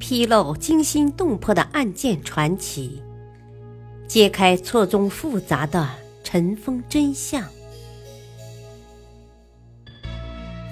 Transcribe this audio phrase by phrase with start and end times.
[0.00, 3.02] 披露惊心动魄的案件传奇，
[4.08, 5.88] 揭开错综复杂的
[6.24, 7.46] 尘封真相。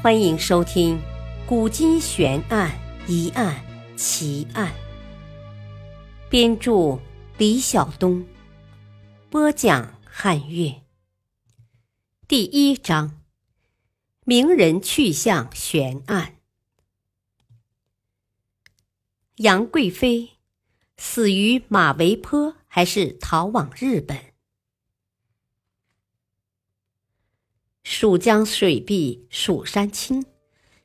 [0.03, 0.97] 欢迎收听
[1.47, 2.73] 《古今悬案、
[3.07, 3.63] 疑案、
[3.97, 4.67] 奇案》，
[6.31, 6.99] 编著
[7.37, 8.27] 李晓东，
[9.29, 10.75] 播讲汉乐。
[12.27, 13.21] 第一章：
[14.25, 16.38] 名人去向悬案。
[19.39, 20.31] 杨贵妃
[20.97, 24.19] 死于马嵬坡，还是逃往日本？
[27.85, 30.27] 蜀江水碧蜀山青，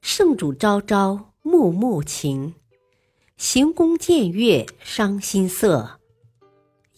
[0.03, 2.53] 圣主朝朝暮暮情。
[3.37, 5.99] 行宫见月伤心色，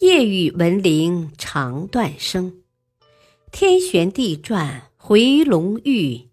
[0.00, 2.62] 夜雨闻铃肠断声。
[3.50, 6.28] 天旋地转回龙驭，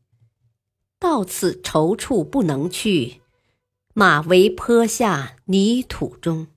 [0.99, 3.22] 到此踌躇不能去。
[3.95, 6.47] 马嵬坡下泥土中，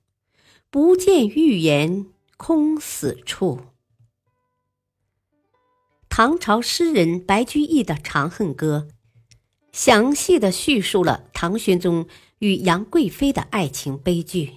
[0.71, 3.61] 不见玉颜空死处。
[6.09, 8.87] 唐朝诗人白居易的《长恨歌》，
[9.71, 12.07] 详细的叙述了唐玄宗
[12.39, 14.55] 与杨贵妃的爱情悲剧。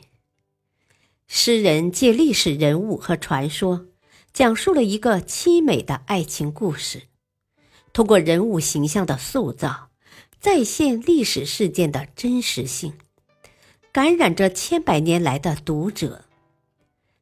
[1.29, 3.89] 诗人借历史人物和传说，
[4.33, 7.03] 讲述了一个凄美的爱情故事，
[7.93, 9.90] 通过人物形象的塑造。
[10.41, 12.95] 再现历史事件的真实性，
[13.93, 16.25] 感染着千百年来的读者。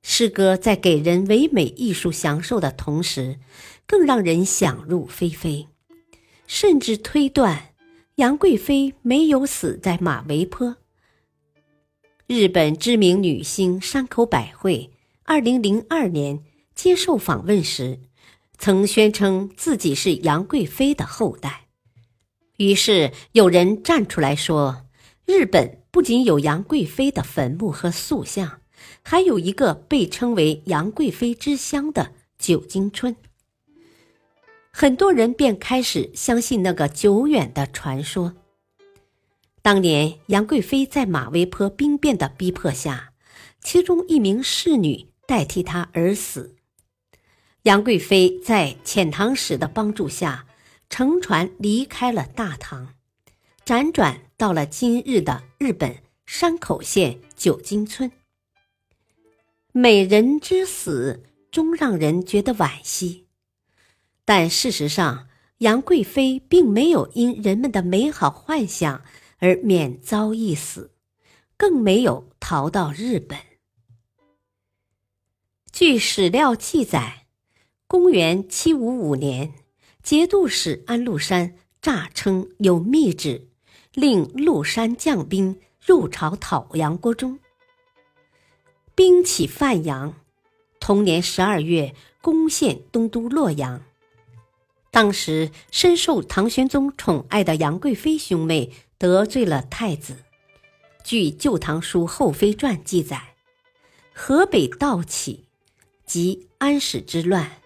[0.03, 3.41] 诗歌在给人唯美艺术享受的同时，
[3.89, 5.67] 更让人想入非非，
[6.47, 7.75] 甚至推断
[8.15, 10.77] 杨贵妃没有死在马嵬坡。
[12.29, 14.93] 日本知名女星山口百惠，
[15.25, 16.45] 二零零二年
[16.77, 17.99] 接受访问时，
[18.57, 21.68] 曾宣称自己是杨贵妃的后代。
[22.59, 24.85] 于是有人站出来说
[25.25, 28.63] ：“日本不仅有杨贵妃的坟墓和塑像，
[29.03, 33.15] 还有一个被称为‘杨贵妃之乡’的九津村。”
[34.75, 38.35] 很多人便开始相信那个久远的传说。
[39.63, 43.13] 当年杨贵妃在马嵬坡兵变的逼迫下，
[43.63, 46.57] 其中一名侍女代替她而死。
[47.63, 50.45] 杨贵妃在遣唐使的帮助下。
[50.91, 52.95] 乘船离开了大唐，
[53.65, 58.11] 辗转到了今日的日本山口县九津村。
[59.73, 61.23] 美人之死
[61.53, 63.27] 终让人觉得惋惜，
[64.25, 65.29] 但事实上，
[65.59, 69.03] 杨贵妃并没有因人们的美好幻想
[69.39, 70.93] 而免遭一死，
[71.57, 73.39] 更没有逃到日本。
[75.71, 77.27] 据史料记载，
[77.87, 79.55] 公元七五五年。
[80.09, 81.53] 节度使安禄山
[81.83, 83.47] 诈称有密旨，
[83.93, 87.39] 令禄山将兵入朝讨杨国忠。
[88.95, 90.15] 兵起范阳，
[90.81, 93.83] 同年十二月攻陷东都洛阳。
[94.91, 100.17] 当时深受唐玄宗宠爱的杨贵妃兄妹得罪了太子。
[101.05, 103.35] 据《旧唐书后妃传》记载，
[104.15, 105.45] 河北盗起，
[106.07, 107.61] 即安史之乱。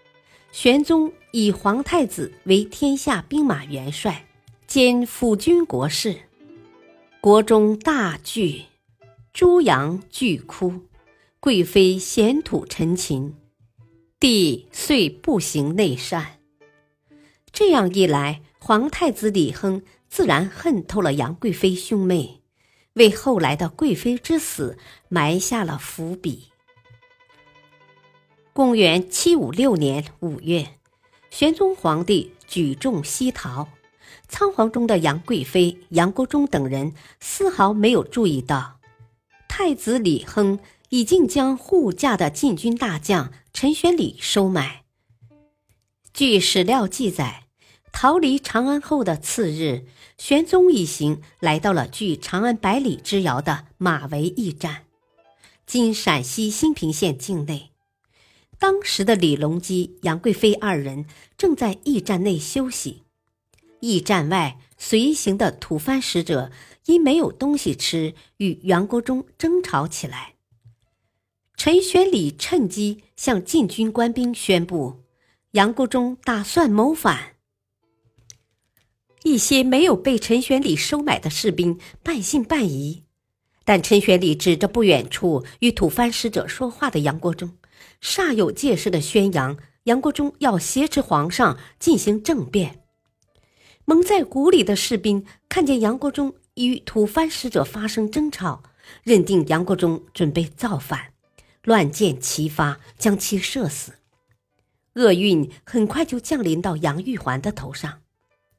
[0.51, 4.27] 玄宗以皇太子为天下兵马元帅，
[4.67, 6.15] 兼辅军国事。
[7.19, 8.65] 国中大惧，
[9.33, 10.81] 诸阳俱哭，
[11.39, 13.33] 贵妃咸土陈情，
[14.19, 16.37] 帝遂不行内善。
[17.51, 22.43] 这样一来，皇太子李亨自然恨透了杨贵妃兄妹，
[22.93, 24.77] 为后来的贵妃之死
[25.09, 26.49] 埋下了伏笔。
[28.53, 30.75] 公元七五六年五月，
[31.35, 33.67] 玄宗皇帝举重西逃，
[34.27, 38.79] 仓皇中的杨贵妃、杨国忠等人丝毫没有注意到，
[39.47, 44.83] 太子李亨已经将护驾的禁军大将陈玄礼收买。
[46.13, 47.45] 据史料记载，
[47.91, 49.87] 逃离长安后的次日，
[50.19, 54.83] 玄宗一行来到了距长安百里之遥的马嵬驿站，
[55.65, 57.72] 今陕西兴平县境内。
[58.59, 61.05] 当时的李隆基、杨贵妃二人
[61.37, 63.03] 正在驿站内休息，
[63.81, 66.51] 驿站外随行的吐蕃使者
[66.85, 70.35] 因没有东西吃，与杨国忠争吵起来。
[71.55, 75.03] 陈玄礼趁机向禁军官兵宣布，
[75.51, 77.35] 杨国忠打算谋反。
[79.23, 83.03] 一些没有被陈玄礼收买的士兵半信半疑，
[83.63, 87.57] 但陈玄礼指着不远处与吐蕃使者说话的杨国忠。
[88.01, 92.83] 煞有介事的宣扬杨国忠要挟持皇上进行政变，
[93.85, 98.63] 蒙在鼓里的士兵看见杨国忠与吐蕃使者发生争吵，
[99.03, 101.13] 认定杨国忠准备造反，
[101.63, 103.93] 乱箭齐发，将其射死。
[104.95, 107.91] 厄运很快就降临到杨玉环的头上。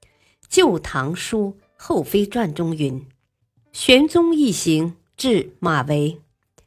[0.48, 3.06] 《旧唐书后妃传》中云
[3.72, 6.18] ：“玄宗一行至马嵬，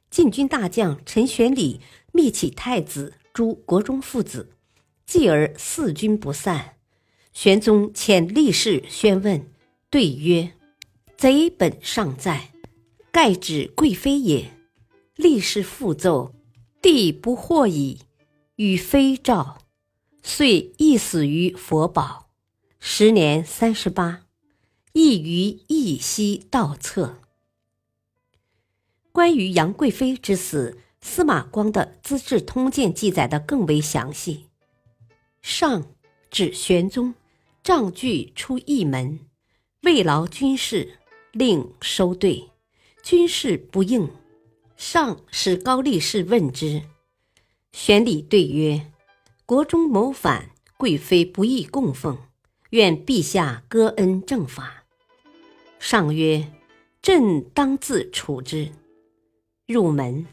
[0.10, 1.82] 禁军大将陈玄礼
[2.18, 4.50] 密启太子诸国忠父子，
[5.06, 6.78] 继而四军不散。
[7.32, 9.54] 玄宗遣力士宣问，
[9.92, 10.54] 对曰
[11.16, 12.52] ：‘贼本尚在，
[13.12, 14.50] 盖指贵妃也。’
[15.16, 16.34] 力士复奏
[16.82, 18.00] ：‘帝不惑矣。’
[18.58, 19.60] 与妃诏。”
[20.24, 22.32] 遂缢死于佛宝，
[22.80, 24.26] 时年三十八，
[24.94, 27.22] 亦于义溪道侧。
[29.12, 34.48] 关于杨贵妃之死，司马光的《资治通鉴》记载的更为详细。
[35.42, 35.86] 上
[36.30, 37.16] 指玄宗，
[37.64, 39.22] 杖具出驿门，
[39.84, 41.00] 慰劳军士，
[41.32, 42.52] 令收队，
[43.02, 44.12] 军士不应，
[44.76, 46.84] 上使高力士问之，
[47.72, 48.92] 玄礼对曰。
[49.46, 52.18] 国中谋反，贵妃不宜供奉，
[52.72, 54.84] 愿陛下割恩正法。
[55.80, 56.52] 上曰
[57.02, 58.70] ：“朕当自处之。”
[59.66, 60.28] 入门，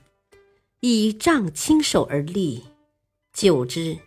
[0.86, 2.64] 以杖亲手而立。
[3.32, 4.00] 久之，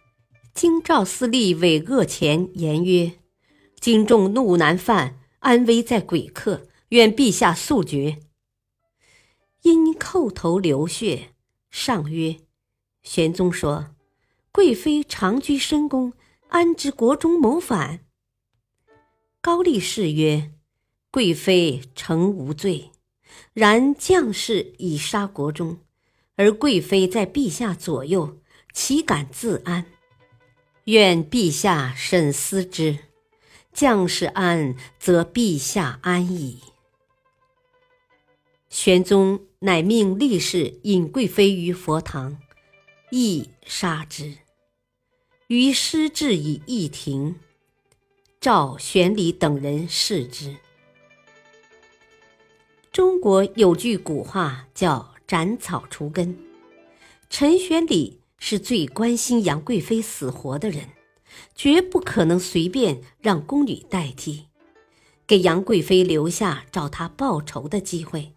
[0.53, 3.13] 京兆司隶韦恶前言曰
[3.81, 8.19] ：“京众怒难犯，安危在鬼客，愿陛下速决。”
[9.63, 11.29] 因叩头流血。
[11.71, 12.35] 上曰
[13.01, 13.95] ：“玄宗说。”
[14.53, 16.13] 贵妃长居深宫，
[16.49, 18.01] 安知国中谋反？
[19.41, 20.51] 高力士曰
[21.09, 22.91] ：“贵妃诚无罪，
[23.53, 25.79] 然将士已杀国中，
[26.37, 28.37] 而贵妃在陛下左右，
[28.71, 29.85] 岂敢自安？
[30.85, 32.99] 愿陛下慎思之。
[33.73, 36.61] 将士安，则陛下安矣。”
[38.69, 42.39] 玄宗乃命力士引贵妃于佛堂，
[43.11, 44.37] 亦杀之。
[45.47, 47.35] 于师至以议庭，
[48.39, 50.57] 召玄礼等人视之。
[52.91, 56.37] 中国有句古话叫“斩草除根”，
[57.29, 60.89] 陈玄礼是最关心杨贵妃死活的人，
[61.53, 64.45] 绝不可能随便让宫女代替，
[65.27, 68.33] 给杨贵妃留下找他报仇的机会。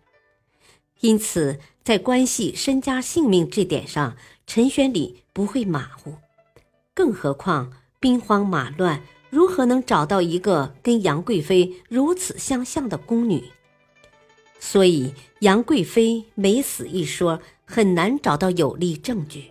[1.01, 4.17] 因此，在关系身家性命这点上，
[4.47, 6.17] 陈玄礼不会马虎。
[6.93, 13.45] 更何况兵荒马乱，如何能找到一个跟杨贵妃如此相像的宫女？
[14.61, 19.51] 所以杨贵妃没死一说很难找到有力证据。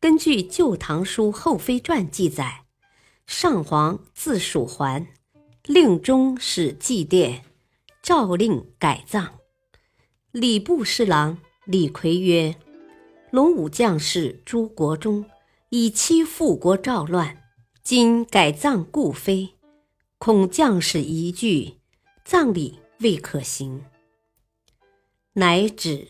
[0.00, 2.64] 根据《旧唐书后妃传》记载，
[3.26, 5.06] 上皇自蜀还，
[5.64, 7.42] 令中使祭奠，
[8.02, 9.34] 诏令改葬。
[10.32, 12.56] 礼部侍郎李逵曰
[13.30, 15.24] ：“龙武将士朱国忠。”
[15.74, 17.44] 以妻复国赵乱，
[17.82, 19.54] 今改葬故妃，
[20.18, 21.78] 恐将士疑惧，
[22.26, 23.84] 葬礼未可行。
[25.34, 26.08] 乃止。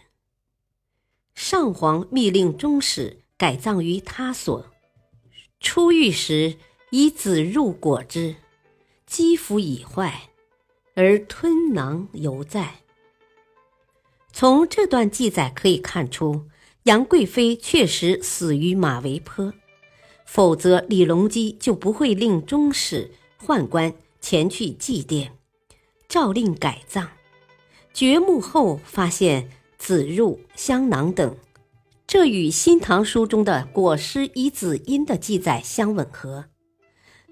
[1.34, 4.66] 上皇密令中使改葬于他所。
[5.60, 6.56] 出狱时
[6.90, 8.36] 以子入果之，
[9.06, 10.30] 肌肤已坏，
[10.94, 12.82] 而吞囊犹在。
[14.32, 16.48] 从这段记载可以看出。
[16.84, 19.52] 杨贵妃确实死于马嵬坡，
[20.26, 25.30] 否则李隆基就不会令中使宦官前去祭奠，
[26.12, 27.08] 诏令改葬。
[27.94, 31.34] 掘墓后发现子入、香囊等，
[32.06, 36.44] 这与《新唐书》中的裹尸以子阴的记载相吻合。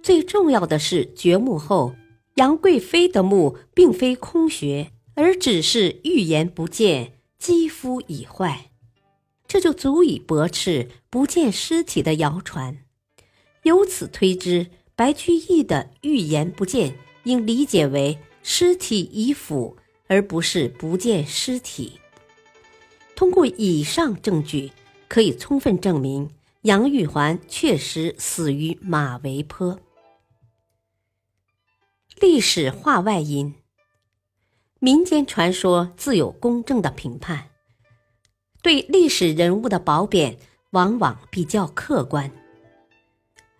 [0.02, 1.94] 最重要的是，掘墓后
[2.36, 8.70] 杨贵妃的墓并非空穴，而只是预言不见，肌肤已坏。
[9.46, 12.78] 这就足以驳斥不见尸体的谣传，
[13.64, 22.00] 由此推知白居易的预言不见应理解为尸体已腐，而不是不见尸体。
[23.14, 24.72] 通过以上证据，
[25.08, 26.30] 可以充分证明
[26.62, 29.78] 杨玉环确实死于马嵬坡。
[32.18, 33.54] 历史话外音：
[34.78, 37.50] 民间传说自有公正的评判。
[38.62, 40.36] 对历史人物的褒贬
[40.72, 42.30] 往往比较客观。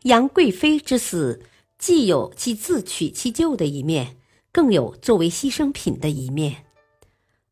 [0.03, 1.43] 杨贵妃之死，
[1.79, 4.19] 既有其自取其咎的一面，
[4.53, 6.67] 更有作为牺牲品的一面。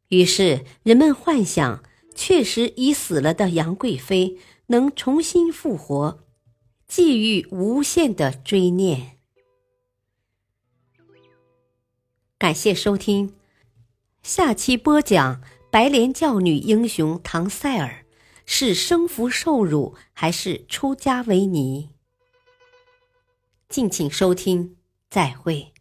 [0.08, 1.82] 于是人们幻想，
[2.14, 4.38] 确实已死了的杨贵妃
[4.68, 6.24] 能重新复活，
[6.86, 9.18] 寄予无限的追念。
[12.38, 13.34] 感谢收听，
[14.22, 18.06] 下期播讲白莲教女英雄唐塞尔
[18.46, 21.90] 是生服受辱还是出家为尼？
[23.68, 24.76] 敬请收听，
[25.10, 25.74] 再会。